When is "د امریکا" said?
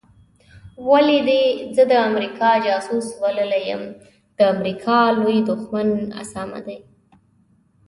1.91-2.51, 4.37-4.97